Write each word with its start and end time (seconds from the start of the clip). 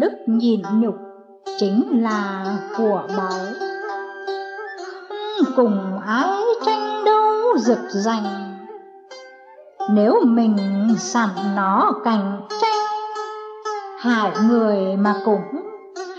đức 0.00 0.12
nhịn 0.26 0.62
nhục 0.80 0.94
chính 1.58 2.02
là 2.02 2.44
của 2.76 3.02
báu. 3.16 3.40
Cùng 5.56 6.00
ái 6.06 6.42
tranh 6.66 7.04
đấu 7.04 7.58
rực 7.58 7.78
rành. 7.88 8.56
Nếu 9.90 10.20
mình 10.24 10.56
sẵn 10.98 11.28
nó 11.56 11.92
cạnh 12.04 12.40
tranh, 12.60 12.86
hại 13.98 14.32
người 14.48 14.96
mà 14.96 15.14
cũng 15.24 15.62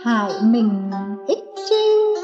hại 0.03 0.31
mình 0.41 0.91
ích 1.27 1.43
chi. 1.69 2.15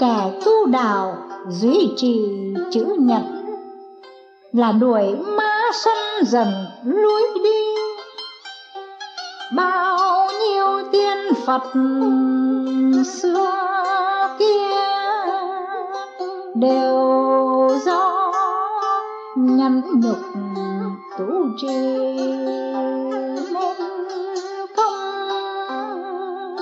Kẻ 0.00 0.32
tu 0.44 0.66
đạo 0.66 1.16
duy 1.48 1.92
trì 1.96 2.28
chữ 2.70 2.84
nhật 2.98 3.22
là 4.52 4.72
đuổi 4.72 5.16
ma 5.16 5.70
sân 5.72 6.24
dần 6.24 6.48
lối 6.84 7.22
đi. 7.44 7.65
Phật 11.46 11.62
xưa 13.04 13.46
kia 14.38 14.76
đều 16.54 17.68
do 17.84 18.32
nhẫn 19.36 19.82
nhục 20.00 20.18
tu 21.18 21.26
trì 21.56 21.68
nên 23.52 23.76
công 24.76 26.56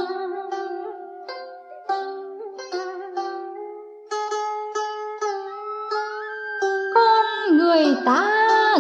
con 6.94 7.56
người 7.58 7.96
ta 8.04 8.30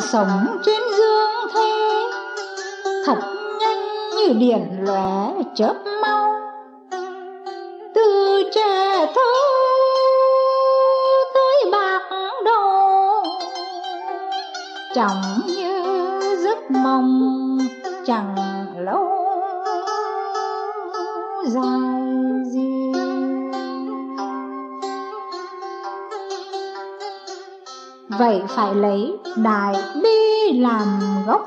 sống 0.00 0.58
trên 0.64 0.82
dương 0.98 1.50
thế, 1.54 2.02
thật 3.06 3.18
nhanh 3.60 4.10
như 4.16 4.32
điện 4.38 4.78
lóe 4.80 5.34
chớp 5.54 5.83
chẳng 14.94 15.22
như 15.46 15.82
giấc 16.36 16.70
mộng, 16.70 17.58
chẳng 18.06 18.36
lâu 18.78 19.08
dài 21.46 21.90
gì. 22.44 22.92
Vậy 28.18 28.42
phải 28.48 28.74
lấy 28.74 29.18
đại 29.36 29.74
bi 30.02 30.52
làm 30.60 31.00
gốc 31.26 31.44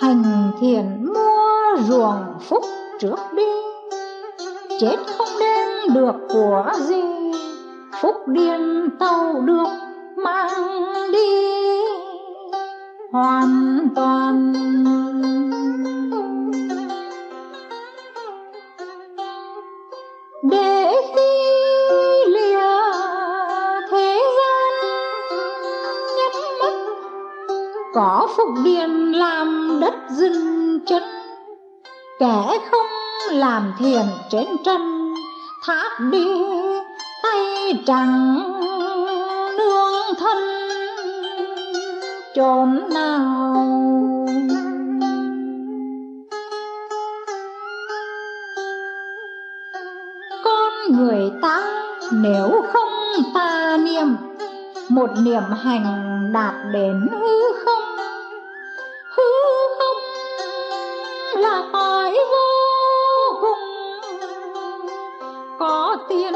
hành 0.00 0.50
thiện 0.60 1.12
mua 1.14 1.82
ruộng 1.88 2.24
phúc 2.40 2.64
trước 3.00 3.18
đi. 3.32 3.52
Chết 4.80 4.96
không 5.18 5.28
đem 5.40 5.68
được 5.94 6.14
của 6.28 6.72
gì, 6.80 7.02
phúc 8.02 8.14
điên 8.26 8.88
tàu 8.98 9.40
được 9.40 9.68
mang 10.16 10.82
đi 11.12 11.71
hoàn 13.12 13.88
toàn. 13.94 14.52
Để 20.50 20.92
khi 21.14 21.30
lìa 22.26 22.58
thế 23.90 24.20
gian 24.36 24.72
nhắm 26.16 26.32
mắt, 26.60 26.74
có 27.94 28.28
phúc 28.36 28.48
điền 28.64 28.90
làm 29.12 29.78
đất 29.80 29.94
dừng 30.10 30.80
chân. 30.86 31.02
Kẻ 32.18 32.58
không 32.70 32.86
làm 33.30 33.72
thiền 33.78 34.06
trên 34.30 34.46
trần 34.64 35.14
thác 35.66 36.00
đi 36.10 36.26
tay 37.22 37.82
trắng 37.86 38.71
chốn 42.34 42.88
nào. 42.94 44.26
Con 50.44 50.72
người 50.88 51.32
ta 51.42 51.60
nếu 52.12 52.62
không 52.72 52.90
tà 53.34 53.76
niệm, 53.76 54.16
một 54.88 55.10
niệm 55.22 55.42
hành 55.62 56.30
đạt 56.32 56.54
đến 56.72 57.08
hư 57.10 57.52
không? 57.64 57.96
Hư 59.16 59.22
không 59.78 60.02
là 61.42 61.62
cõi 61.72 62.16
vô 62.30 63.38
cùng, 63.40 63.58
có 65.58 65.96
tiên 66.08 66.34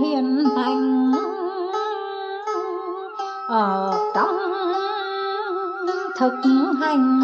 hiền 0.00 0.44
thành. 0.56 1.12
Ở 3.48 3.93
thực 6.18 6.32
hành. 6.80 7.20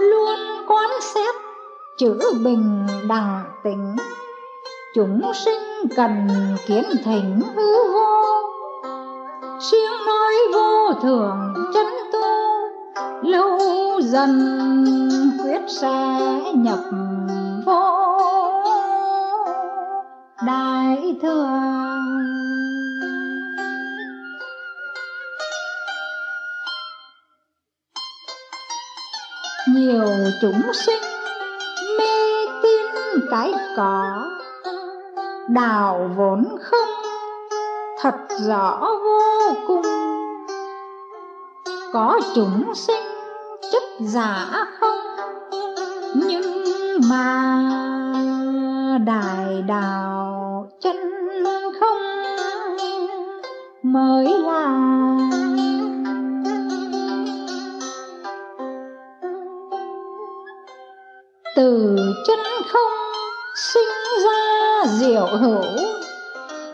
Luôn 0.00 0.38
quán 0.66 0.90
xét 1.00 1.34
chữ 1.98 2.18
bình 2.44 2.86
đẳng 3.08 3.44
tính 3.64 3.96
chúng 4.94 5.20
sinh 5.34 5.88
cần 5.96 6.28
kiến 6.66 6.84
thỉnh 7.04 7.40
hư 7.56 7.92
vô. 7.92 8.24
Siêng 9.60 10.06
nói 10.06 10.34
vô 10.54 10.92
thường 11.02 11.54
chân 11.74 11.86
tu 12.12 12.18
lâu 13.22 13.58
dần 14.00 14.58
quyết 15.44 15.60
sẽ 15.68 16.18
nhập 16.54 16.78
vô. 17.66 18.08
Đại 20.46 21.16
thừa 21.22 21.87
nhiều 29.78 30.08
chúng 30.40 30.72
sinh, 30.72 31.02
mê 31.98 32.46
tin 32.62 32.86
cái 33.30 33.52
có 33.76 34.30
đào 35.48 36.10
vốn 36.16 36.56
không, 36.62 36.88
thật 38.00 38.14
rõ 38.46 38.90
vô 39.04 39.54
cùng. 39.66 39.82
Có 41.92 42.20
chúng 42.34 42.74
sinh 42.74 43.04
chất 43.72 43.82
giả 44.00 44.66
không, 44.80 44.98
nhưng 46.14 46.64
mà 47.10 47.60
đại 49.06 49.62
đạo 49.68 50.66
chân 50.80 50.96
không 51.80 51.98
mới 53.82 54.26
là 54.26 54.68
từ 61.58 61.96
chân 62.26 62.38
không 62.72 62.92
sinh 63.56 64.22
ra 64.24 64.82
diệu 64.86 65.26
hữu, 65.26 65.62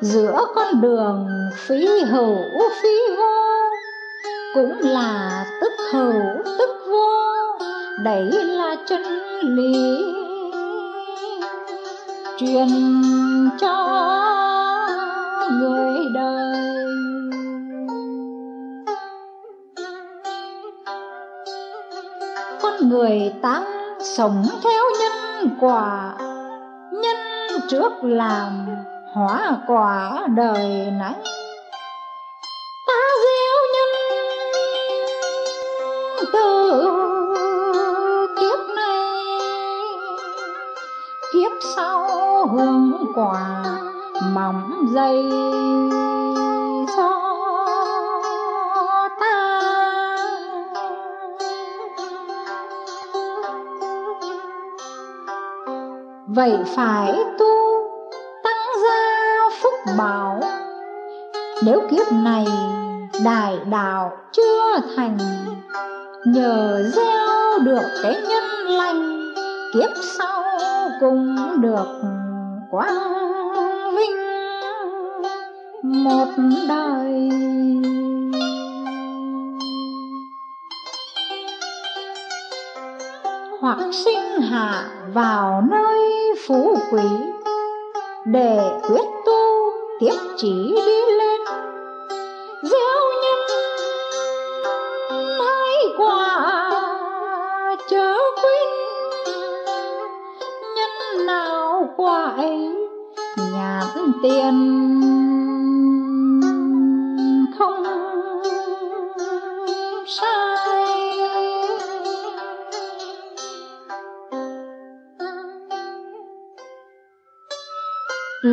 giữa 0.00 0.46
con 0.54 0.81
đường 0.81 1.28
phí 1.54 1.86
hữu 1.86 2.36
phí 2.82 2.98
vô, 3.16 3.70
cũng 4.54 4.78
là 4.81 5.44
tức 5.60 5.72
hữu 5.92 6.44
tức 6.58 6.70
vô, 6.90 7.58
đấy 8.04 8.31
là 8.44 8.76
chân 8.86 9.02
lý. 9.42 10.04
Truyền 12.38 12.69
cho 13.60 13.86
người 15.50 16.06
đời. 16.14 16.56
Con 22.62 22.88
người 22.88 23.32
tám 23.42 23.73
sống 24.04 24.44
theo 24.62 24.84
nhân 25.00 25.48
quả, 25.60 26.14
nhân 26.92 27.16
trước 27.68 27.92
làm, 28.02 28.66
hóa 29.14 29.58
quả 29.66 30.26
đời 30.36 30.90
này 30.98 31.14
ta 32.86 33.00
gieo 33.24 33.58
nhân 33.74 33.88
từ 36.32 36.82
kiếp 38.40 38.74
này, 38.76 39.24
kiếp 41.32 41.52
sau 41.76 42.06
hương 42.46 43.12
quả 43.14 43.64
mỏng 44.34 44.86
dây 44.94 45.30
vậy 56.34 56.58
phải 56.76 57.12
tu 57.38 57.46
tăng 58.42 58.82
gia 58.82 59.48
phúc 59.62 59.75
bảo. 59.98 60.40
Nếu 61.64 61.81
kiếp 61.90 62.12
này 62.12 62.46
đại 63.25 63.58
đạo 63.70 64.12
chưa 64.32 64.81
thành, 64.96 65.19
nhờ 66.26 66.82
gieo 66.94 67.58
được 67.58 68.00
cái 68.02 68.14
nhân 68.28 68.44
lành, 68.69 69.32
kiếp 69.75 69.90
sau 70.19 70.44
cũng 71.00 71.36
được 71.60 71.86
quang 72.70 73.94
vinh 73.96 74.16
một 75.82 76.28
đời. 76.69 77.31
Hoặc 83.64 83.78
sinh 83.93 84.40
hạ 84.40 84.88
vào 85.14 85.62
nơi 85.70 86.32
phú 86.46 86.78
quý, 86.93 87.02
để 88.25 88.81
quyết 88.88 89.05
tu 89.26 89.70
tiếp 90.00 90.14
chỉ 90.37 90.75
đi 90.87 91.00
lên. 91.19 91.40
Gieo 92.62 93.00
nhân 93.22 93.40
hai 95.40 95.76
quả 95.99 96.70
chớ 97.90 98.14
quên, 98.43 98.69
nhân 100.76 101.26
nào 101.26 101.88
quả 101.96 102.32
ấy 102.37 102.70
nhãn 103.52 104.12
tiền 104.22 105.13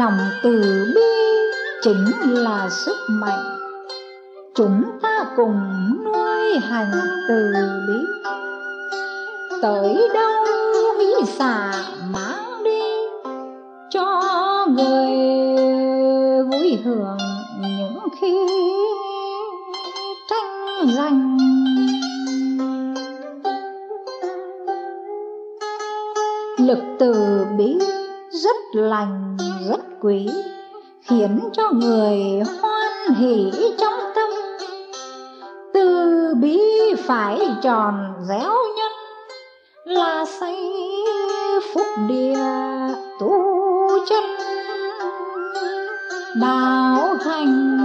lòng 0.01 0.17
từ 0.43 0.85
bi 0.95 1.01
chính 1.81 2.33
là 2.33 2.69
sức 2.69 2.97
mạnh. 3.09 3.57
Chúng 4.55 4.83
ta 5.01 5.25
cùng 5.35 5.59
nuôi 6.05 6.59
hành 6.69 6.91
từ 7.27 7.53
bi. 7.87 8.27
Tới 9.61 10.09
đâu 10.13 10.43
vĩ 10.97 11.25
xả 11.37 11.71
mang 12.13 12.63
đi 12.63 12.81
cho 13.89 14.21
người 14.69 15.07
vui 16.43 16.77
hưởng 16.83 17.17
những 17.61 17.99
khi 18.21 18.47
tranh 20.29 20.87
giành? 20.95 21.37
Lực 26.57 26.79
từ 26.99 27.45
bi 27.57 27.77
rất 28.31 28.55
lành, 28.73 29.37
rất 29.67 29.81
quý, 30.01 30.29
khiến 31.01 31.39
cho 31.53 31.71
người 31.71 32.19
hoan 32.61 33.13
hỷ 33.15 33.51
trong 33.77 33.93
tâm. 34.15 34.29
Từ 35.73 36.33
bi 36.41 36.59
phải 36.97 37.39
tròn 37.61 38.13
réo 38.27 38.55
nhân 38.77 38.91
là 39.85 40.25
xây 40.25 40.55
phúc 41.73 41.87
địa 42.07 42.39
tu 43.19 43.31
chân. 44.09 44.23
Đạo 46.41 47.15
thành 47.23 47.81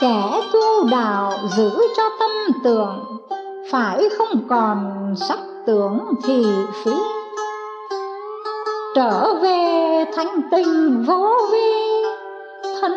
kẻ 0.00 0.40
tu 0.52 0.84
đạo 0.90 1.32
giữ 1.56 1.70
cho 1.96 2.10
tưởng, 2.64 3.18
phải 3.70 4.08
không 4.18 4.48
còn 4.48 5.14
sắc 5.16 5.38
tưởng 5.66 5.98
thì 6.24 6.46
phí. 6.84 6.92
Trở 8.94 9.34
về 9.34 10.04
thanh 10.16 10.40
tình 10.50 11.04
vô 11.06 11.36
vi, 11.52 11.72
thân 12.80 12.92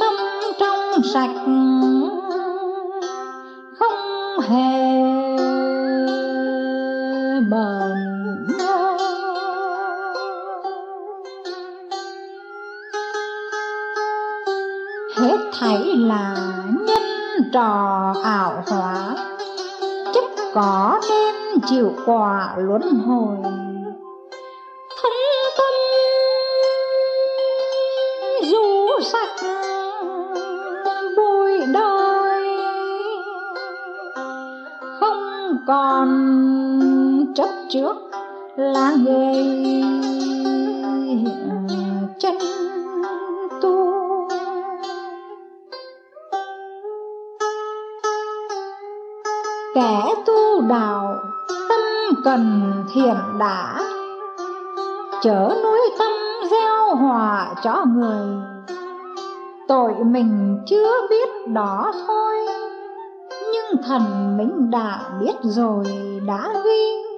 tâm 0.00 0.14
trong 0.58 1.02
sạch, 1.14 1.34
không 3.78 4.40
hề 4.40 4.98
bờn 7.50 8.08
hết 15.16 15.38
thảy 15.60 15.78
là 15.96 16.36
nhân 16.80 17.02
trò 17.52 18.07
chịu 21.70 21.92
quả 22.06 22.54
luân 22.58 22.82
hồi. 22.82 23.36
Thân 25.02 25.12
tâm 25.58 25.74
du 28.42 28.88
sạch 29.02 29.46
bụi 31.16 31.66
đời, 31.72 32.48
không 35.00 35.56
còn 35.66 36.08
chấp 37.34 37.48
trước 37.70 37.96
là 38.56 38.92
người 39.04 39.44
cần 52.24 52.72
thiện 52.94 53.16
đã, 53.38 53.84
chớ 55.22 55.48
nuôi 55.62 55.80
tâm 55.98 56.12
gieo 56.50 56.94
hòa 56.94 57.54
cho 57.62 57.84
người. 57.94 58.42
Tội 59.68 59.92
mình 60.04 60.58
chưa 60.66 61.06
biết 61.10 61.28
đó 61.48 61.92
thôi, 62.06 62.36
nhưng 63.52 63.82
thần 63.82 64.36
mình 64.36 64.70
đã 64.70 65.00
biết 65.20 65.34
rồi, 65.42 65.84
đã 66.26 66.48
ghi. 66.64 67.08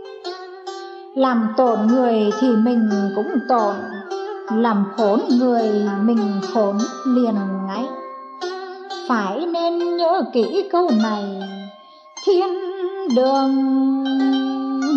Làm 1.14 1.48
tổn 1.56 1.86
người 1.86 2.30
thì 2.40 2.48
mình 2.56 2.90
cũng 3.16 3.38
tổn, 3.48 3.74
làm 4.54 4.84
khốn 4.96 5.20
người 5.38 5.88
mình 6.02 6.40
khốn 6.54 6.78
liền 7.06 7.34
ngay. 7.66 7.88
Phải 9.08 9.46
nên 9.46 9.96
nhớ 9.96 10.22
kỹ 10.32 10.68
câu 10.72 10.90
này, 11.02 11.42
thiên 12.26 12.48
đường 13.16 13.54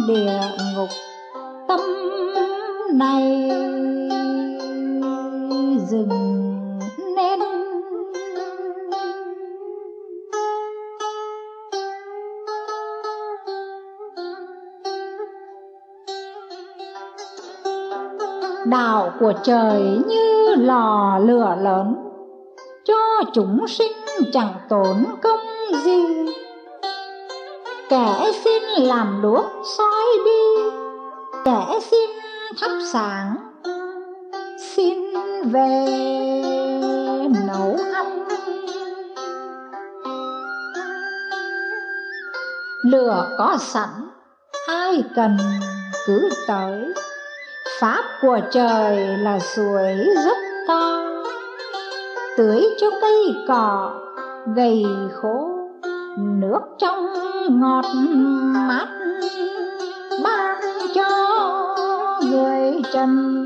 địa 0.07 0.41
ngục 0.75 0.89
tâm 1.67 1.79
này 2.93 3.49
dừng 5.87 6.09
nên. 7.15 7.39
Đạo 18.65 19.11
của 19.19 19.33
trời 19.43 19.81
như 20.07 20.55
lò 20.55 21.19
lửa 21.19 21.55
lớn, 21.61 21.95
cho 22.85 22.93
chúng 23.33 23.67
sinh 23.67 23.91
chẳng 24.33 24.53
tốn 24.69 25.05
công 25.21 25.39
gì 25.83 26.03
kẻ 27.93 28.31
xin 28.43 28.63
làm 28.63 29.19
đuốc 29.21 29.45
soi 29.77 30.25
đi, 30.25 30.63
kẻ 31.45 31.79
xin 31.91 32.09
thắp 32.61 32.71
sáng, 32.91 33.35
xin 34.59 34.93
về 35.51 35.85
nấu 37.47 37.77
ăn. 37.93 38.25
Lửa 42.85 43.35
có 43.37 43.57
sẵn, 43.59 43.89
ai 44.67 45.03
cần 45.15 45.37
cứ 46.07 46.29
tới. 46.47 46.93
Pháp 47.79 48.03
của 48.21 48.39
trời 48.51 49.07
là 49.17 49.39
suối 49.39 49.95
rất 50.25 50.37
to, 50.67 51.13
tưới 52.37 52.63
cho 52.79 52.87
cây 53.01 53.35
cỏ, 53.47 53.91
gầy 54.55 54.85
khô 55.21 55.52
nước 56.17 56.59
trong 56.77 57.05
ngọt 57.49 57.85
mát 58.67 58.87
ban 60.23 60.61
cho 60.95 61.09
người 62.21 62.81
trần. 62.93 63.39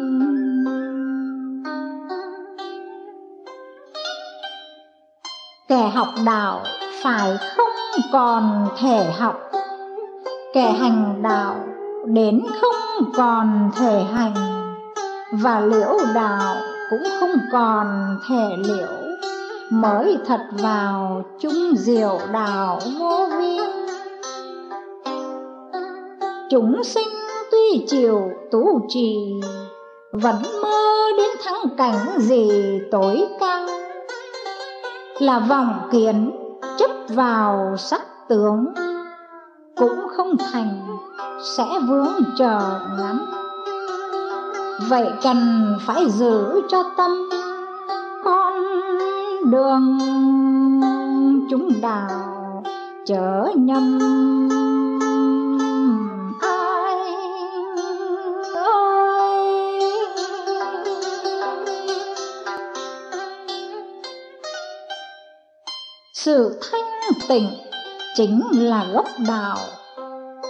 Kẻ 5.68 5.90
học 5.96 6.08
đạo 6.26 6.64
phải 7.04 7.38
không 7.58 8.02
còn 8.12 8.68
thể 8.82 9.12
học. 9.20 9.36
Kẻ 10.54 10.72
hành 10.72 11.22
đạo 11.24 11.56
đến 12.06 12.42
không 12.62 13.12
còn 13.18 13.70
thể 13.76 14.04
hành. 14.14 14.34
Và 15.32 15.60
liễu 15.60 15.98
đạo 16.16 16.56
cũng 16.90 17.04
không 17.20 17.36
còn 17.52 18.18
thể 18.30 18.56
liễu 18.58 19.07
mới 19.72 20.18
thật 20.26 20.40
vào 20.52 21.24
chung 21.40 21.74
diệu 21.76 22.20
đạo 22.34 22.80
vô 23.00 23.28
vi. 23.40 23.60
Chúng 26.50 26.84
sinh 26.84 27.08
tuy 27.52 27.86
chịu 27.88 28.22
tu 28.52 28.82
trì, 28.88 29.34
vẫn 30.12 30.36
mơ 30.62 31.06
đến 31.18 31.30
thắng 31.46 31.78
cảnh 31.78 32.20
gì 32.20 32.80
tối 32.92 33.26
cao. 33.40 33.66
Là 35.20 35.40
vòng 35.40 35.90
kiến 35.92 36.32
chấp 36.78 36.92
vào 37.10 37.76
sắc 37.78 38.02
tướng, 38.30 38.66
cũng 39.76 40.08
không 40.18 40.38
thành 40.38 40.98
sẽ 41.58 41.66
vướng 41.88 42.24
chờ 42.38 42.60
ngắn. 42.98 43.26
Vậy 44.90 45.08
cần 45.24 45.74
phải 45.86 46.10
giữ 46.10 46.62
cho 46.70 46.84
tâm 46.98 47.30
đường 49.52 49.98
chúng 51.50 51.70
đào 51.82 52.64
chở 53.06 53.48
nhầm 53.56 54.00
ai 56.42 56.96
ơi. 58.56 59.82
Sự 66.14 66.60
thanh 66.72 67.12
tịnh 67.30 67.50
chính 68.16 68.42
là 68.52 68.86
gốc 68.94 69.08
đạo 69.28 69.58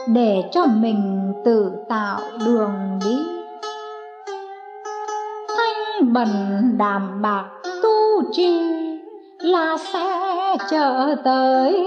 để 0.07 0.43
cho 0.51 0.65
mình 0.65 1.33
tự 1.45 1.71
tạo 1.89 2.21
đường 2.45 2.99
đi. 3.05 3.17
Thanh 5.57 6.13
bần 6.13 6.27
đàm 6.77 7.21
bạc 7.21 7.45
tu 7.83 8.23
trì 8.31 8.86
là 9.47 9.77
sẽ 9.93 10.57
trở 10.69 11.15
tới. 11.23 11.85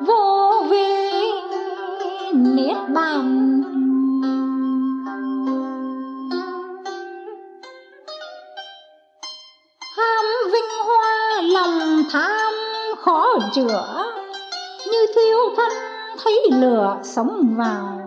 Vô 0.00 0.62
vi 0.68 1.30
niết 2.32 2.76
bàn. 2.88 3.60
Ham 9.96 10.24
vinh 10.52 10.86
hoa 10.86 11.40
lòng 11.42 12.02
tham 12.12 12.54
khó 12.98 13.26
chữa. 13.54 14.04
Như 14.92 15.06
thiêu 15.14 15.38
thân 15.56 15.72
thấy 16.24 16.48
lửa 16.52 16.96
sống 17.02 17.54
vào. 17.58 18.00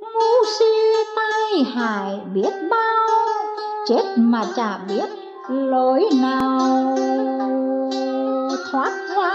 Ngu 0.00 0.44
si 0.58 0.64
tai 1.16 1.64
hại 1.74 2.20
biết 2.34 2.52
bao, 2.70 3.08
chết 3.88 4.04
mà 4.16 4.44
chả 4.56 4.78
biết 4.88 5.19
lối 5.48 6.04
nào 6.22 6.96
thoát 8.72 8.92
ra? 9.16 9.30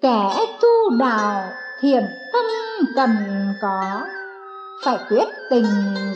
Kẻ 0.00 0.46
tu 0.60 0.90
đạo 0.98 1.42
thiền 1.80 2.04
tâm 2.32 2.44
cần 2.96 3.10
có, 3.62 4.00
phải 4.84 4.98
quyết 5.08 5.24
tình 5.50 5.64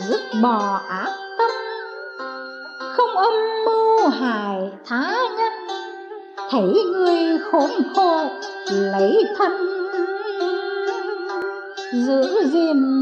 dứt 0.07 0.21
bỏ 0.43 0.81
ác 0.89 1.11
tâm. 1.37 1.51
Không 2.79 3.17
âm 3.17 3.33
mưu 3.65 4.07
hại 4.09 4.71
tha 4.85 5.13
nhân, 5.37 5.53
thấy 6.51 6.83
người 6.93 7.37
khốn 7.51 7.71
khổ 7.95 8.29
lấy 8.71 9.23
thân. 9.37 9.51
Giữ 11.93 12.43
gìn 12.51 13.01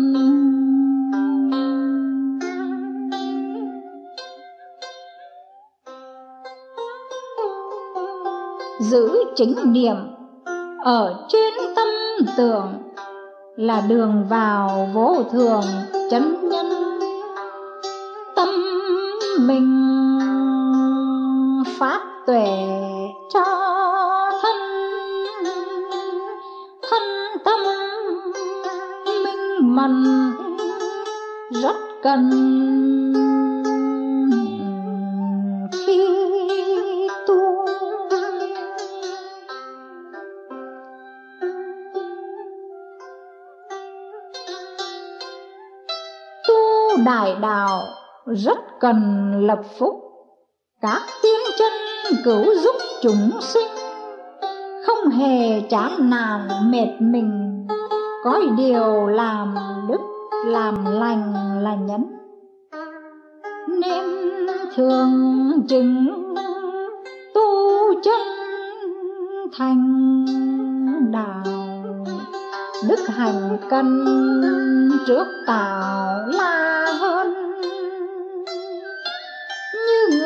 giữ 8.89 9.23
chính 9.35 9.55
niệm. 9.73 9.95
Ở 10.83 11.25
trên 11.27 11.53
tâm 11.75 11.87
tưởng 12.37 12.73
là 13.55 13.83
đường 13.89 14.25
vào 14.29 14.89
vô 14.93 15.23
thường 15.31 15.63
chân 16.11 16.49
nhân. 16.49 16.99
Tâm 18.35 18.49
mình 19.39 20.19
phát 21.79 22.01
tuệ 22.27 22.47
cho 23.33 23.43
thân. 24.41 24.57
Thân 26.89 27.03
tâm 27.45 27.59
minh 29.23 29.75
mẫn 29.75 30.05
rất 31.61 31.75
cần. 32.03 32.29
Rất 48.35 48.57
cần 48.79 49.31
lập 49.47 49.59
phúc. 49.79 49.95
Các 50.81 51.01
tiên 51.23 51.39
chân 51.57 51.71
cứu 52.23 52.55
giúp 52.55 52.75
chúng 53.01 53.41
sinh, 53.41 53.67
không 54.85 55.09
hề 55.09 55.61
chán 55.61 56.09
nản 56.09 56.47
mệt 56.71 56.89
mình. 56.99 57.67
Có 58.23 58.41
điều 58.57 59.07
làm 59.07 59.55
đức, 59.89 59.99
làm 60.45 60.85
lành 60.85 61.33
là 61.63 61.75
nhẫn. 61.75 62.05
Nên 63.67 64.05
thường 64.75 65.51
chứng 65.69 66.35
tu 67.33 68.01
chân 68.03 68.19
thành 69.57 70.25
đạo. 71.11 71.43
Đức 72.89 72.99
hành 73.07 73.57
cân 73.69 74.05
trước 75.07 75.27
tạo 75.47 76.27
la 76.27 76.68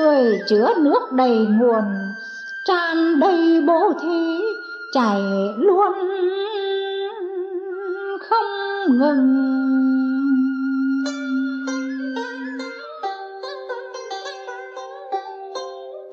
người 0.04 0.42
chứa 0.48 0.74
nước 0.78 1.12
đầy 1.12 1.48
nguồn, 1.60 1.84
tràn 2.66 3.20
đầy 3.20 3.62
bố 3.68 3.94
thí, 4.02 4.42
chảy 4.94 5.22
luôn 5.58 5.94
không 8.20 8.98
ngừng. 9.00 9.44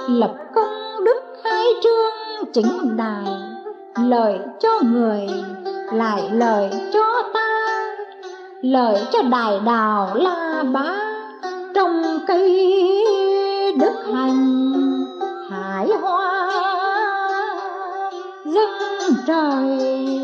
Lập 0.09 0.35
công 0.55 1.05
đức 1.05 1.21
khai 1.43 1.65
trương 1.83 2.53
chính 2.53 2.97
đài, 2.97 3.25
lợi 4.05 4.39
cho 4.61 4.81
người, 4.83 5.29
lại 5.93 6.23
lợi 6.33 6.71
cho 6.93 7.23
ta, 7.35 7.67
lợi 8.63 9.03
cho 9.13 9.23
đài 9.23 9.61
đào 9.67 10.15
la 10.15 10.65
bá. 10.73 11.00
Trời 19.31 20.19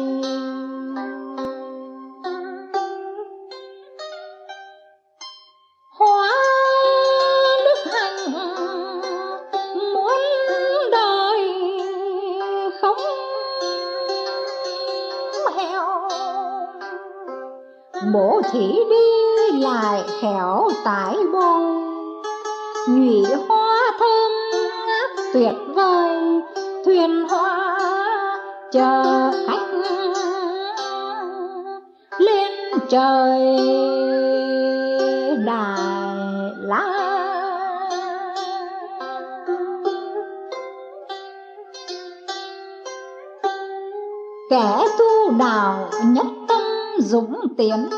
hoa 5.99 6.33
đức 7.65 7.93
hạnh 7.93 8.33
muốn 9.95 10.21
đời 10.91 11.51
không 12.81 12.97
heo 15.57 16.09
bổ 18.15 18.41
thí 18.53 18.69
đi 18.91 19.61
lại 19.61 20.05
khéo 20.21 20.69
tái 20.85 21.17
bôi 21.33 21.63
nhụy 22.89 23.25
hoa 23.49 23.93
thơm 23.99 24.33
ngát 24.87 25.11
tuyệt 25.33 25.55
vời, 25.75 26.41
thuyền 26.85 27.29
hoa 27.29 27.76
chờ 28.77 29.33
khách 29.47 29.73
lên 32.19 32.53
trời 32.89 33.41
đài 35.47 36.51
la 36.63 37.07
kẻ 44.51 44.85
tu 44.99 45.31
đạo 45.39 45.91
nhất 46.05 46.27
tâm 46.49 46.61
dũng 46.99 47.35
tiến, 47.57 47.89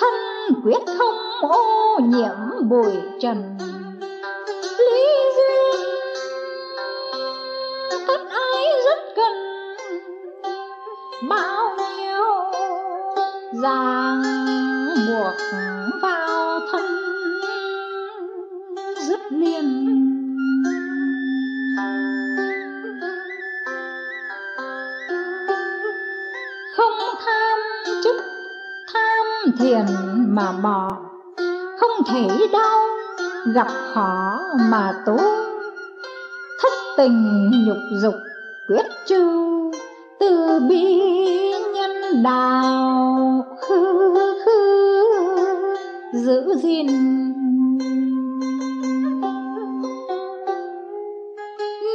thân 0.00 0.52
quyết 0.64 0.96
không 0.98 1.50
ô 1.50 1.98
nhiễm 2.02 2.68
bụi 2.68 2.92
trần. 3.20 3.67
Thiền 29.58 29.86
mà 30.28 30.52
bỏ 30.62 31.08
không 31.78 32.06
thể 32.06 32.48
đau, 32.52 32.86
gặp 33.54 33.66
khó 33.94 34.40
mà 34.70 35.02
tu. 35.06 35.16
Thất 36.62 36.72
tình 36.96 37.50
nhục 37.66 37.76
dục 38.02 38.14
quyết 38.68 38.86
trừ, 39.06 39.54
từ 40.20 40.60
bi 40.68 40.84
nhân 41.74 42.22
đạo 42.22 43.44
khư 43.68 44.14
khư 44.44 45.04
giữ 46.12 46.54
gìn. 46.62 46.86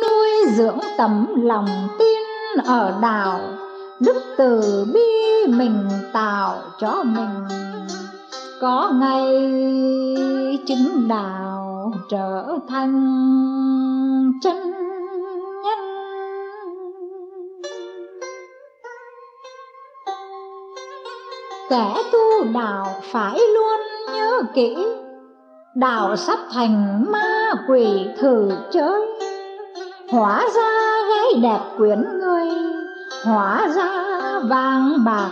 Nuôi 0.01 0.51
dưỡng 0.55 0.79
tấm 0.97 1.27
lòng 1.43 1.87
tin 1.99 2.19
ở 2.65 2.93
đạo 3.01 3.39
đức 4.05 4.21
từ 4.37 4.85
bi 4.93 5.47
mình 5.47 5.89
tạo 6.13 6.55
cho 6.79 7.03
mình. 7.03 7.47
Có 8.61 8.91
ngày 8.93 9.25
chứng 10.67 11.07
đạo 11.07 11.91
trở 12.09 12.45
thành 12.69 12.93
chân 14.41 14.71
nhân. 15.63 15.79
Kẻ 21.69 21.95
tu 22.11 22.43
đạo 22.53 22.87
phải 23.11 23.39
luôn 23.39 23.79
nhớ 24.13 24.41
kỹ, 24.53 24.77
đạo 25.75 26.15
sắp 26.15 26.39
thành 26.51 27.05
ma 27.11 27.53
quỷ 27.67 28.07
thử 28.19 28.49
chơi, 28.71 29.07
hóa 30.11 30.47
ra 30.55 30.99
gái 31.09 31.41
đẹp 31.41 31.59
quyến 31.77 32.03
người 32.19 32.72
hóa 33.25 33.67
ra 33.75 34.39
vàng 34.43 35.05
bạc 35.05 35.31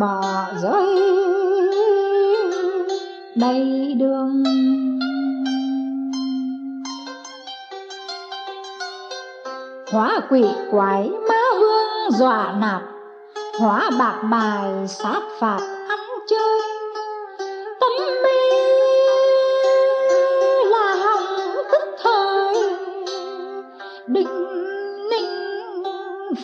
bỏ 0.00 0.22
rơi. 0.62 0.96
Đầy 3.34 3.94
đường. 3.98 4.44
Hóa 9.92 10.20
quỷ 10.30 10.44
quái 10.70 11.10
ma 11.28 11.42
vương 11.60 12.10
dọa 12.18 12.54
nạt. 12.60 12.82
Hóa 13.58 13.90
bạc 13.98 14.22
bài 14.30 14.88
sát 14.88 15.20
phạt 15.38 15.60
ăn 15.88 16.00
chơi. 16.28 16.60
Tâm 17.80 17.92
mê 18.24 18.56
là 20.64 20.94
hỏng 20.94 21.54
tức 21.72 21.96
thời. 22.02 22.54
Định 24.06 24.52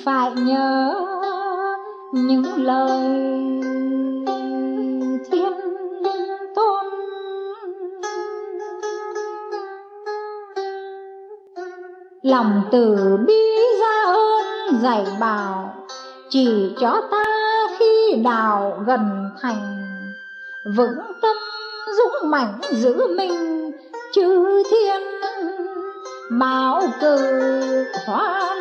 phải 0.04 0.30
nhớ 0.36 0.94
những 2.12 2.44
lời 2.56 3.00
thiên 5.30 5.52
tôn. 6.54 6.84
Lòng 12.22 12.62
từ 12.72 12.96
bi 13.26 13.56
ra 13.80 14.04
ơn 14.04 14.78
dạy 14.82 15.06
bảo, 15.20 15.74
chỉ 16.30 16.74
cho 16.80 17.02
ta 17.10 17.24
khi 17.78 18.20
đào 18.24 18.82
gần 18.86 19.30
thành. 19.42 19.78
Vững 20.76 20.98
tâm 21.22 21.36
dũng 21.98 22.30
mãnh 22.30 22.60
giữ 22.70 23.06
mình, 23.16 23.70
chư 24.12 24.62
thiên 24.70 25.02
bảo 26.30 26.82
cử 27.00 27.18
hoan 28.06 28.57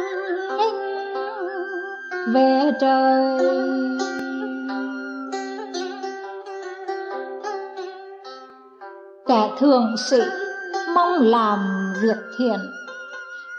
về 2.34 2.72
trời. 2.82 3.40
Kẻ 9.28 9.50
thường 9.60 9.96
sĩ 9.98 10.22
mong 10.96 11.22
làm 11.22 11.60
việc 12.02 12.18
thiện. 12.38 12.60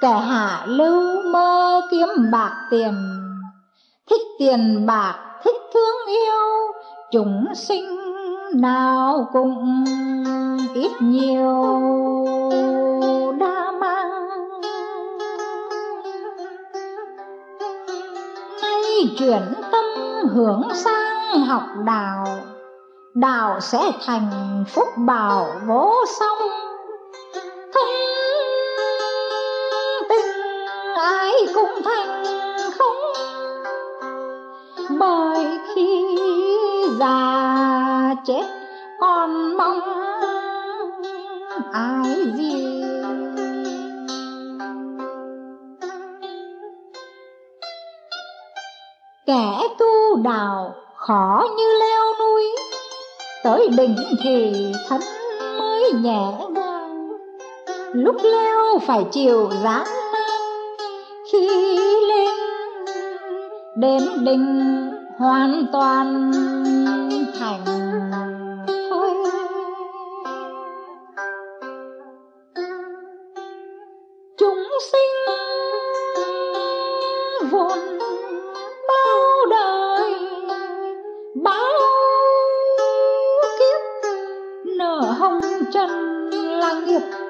Kẻ 0.01 0.13
hạ 0.13 0.65
lưu 0.67 1.23
mơ 1.33 1.81
kiếm 1.91 2.09
bạc 2.33 2.67
tiền. 2.71 2.95
Thích 4.11 4.23
tiền 4.39 4.87
bạc, 4.87 5.15
thích 5.45 5.57
thương 5.75 6.15
yêu, 6.15 6.73
chúng 7.13 7.45
sinh 7.55 7.99
nào 8.55 9.29
cũng 9.33 9.85
ít 10.75 10.91
nhiều. 11.01 12.08
Chuyển 19.19 19.53
tâm 19.73 19.85
hướng 20.35 20.63
sang 20.75 21.41
học 21.47 21.63
đạo. 21.85 22.25
Đạo 23.15 23.61
sẽ 23.61 23.93
thành 24.07 24.65
phúc 24.69 24.89
bảo 24.97 25.47
vô 25.67 25.95
song. 26.19 26.39
Thân 27.75 27.89
tình 30.09 30.67
ai 30.97 31.33
cũng 31.55 31.83
thành 31.85 32.25
không. 32.79 32.97
Bởi 34.99 35.59
khi 35.75 36.17
già 36.99 38.15
chết, 38.27 38.45
còn 39.01 39.57
mong 39.57 39.81
ai 41.73 42.33
gì 42.35 42.78
kẻ 49.29 49.69
tu 49.79 50.17
đào 50.23 50.75
khó 50.95 51.47
như 51.57 51.65
leo 51.81 52.05
núi, 52.21 52.57
tới 53.45 53.69
đỉnh 53.77 53.97
thì 54.25 54.53
thân 54.89 55.01
mới 55.59 55.93
nhẹ 55.93 56.33
nhàng. 56.51 57.09
Lúc 57.93 58.17
leo 58.23 58.79
phải 58.87 59.05
chịu 59.13 59.51
gian 59.63 59.85
nan, 60.13 60.31
khi 61.33 61.49
lên 62.09 62.35
đến 63.77 64.03
đỉnh 64.25 64.91
hoàn 65.19 65.67
toàn. 65.73 66.33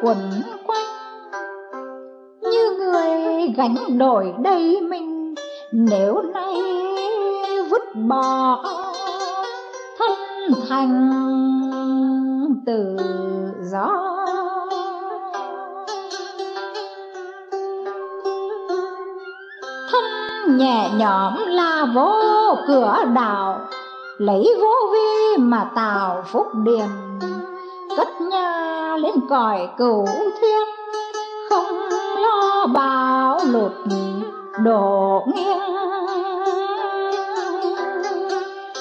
Quẩn 0.02 0.16
quanh. 0.66 0.86
Như 2.42 2.76
người 2.78 3.48
gánh 3.56 3.98
đổi 3.98 4.34
đầy 4.38 4.80
mình, 4.80 5.34
nếu 5.72 6.22
nay 6.22 6.54
vứt 7.70 7.82
bỏ 8.08 8.64
thân 9.98 10.10
thành 10.68 11.10
tự 12.66 12.96
do. 13.72 13.92
Thân 19.92 20.04
nhẹ 20.58 20.90
nhõm 20.98 21.34
là 21.46 21.86
vô 21.94 22.14
cửa 22.68 22.96
đạo, 23.14 23.60
lấy 24.18 24.56
vô 24.60 24.92
vi 24.92 25.36
mà 25.42 25.70
tạo 25.74 26.22
phúc 26.32 26.46
điền. 26.64 26.88
Cất 27.96 28.08
nhà 28.20 28.67
lên 28.98 29.14
cõi 29.28 29.68
cửu 29.78 30.06
thiên. 30.40 30.68
Không 31.48 31.88
lo 32.22 32.66
bão 32.66 33.38
lụt 33.44 33.72
đổ 34.64 35.26
nghiêng. 35.34 35.58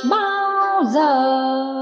Bao 0.09 0.83
giờ 0.83 1.76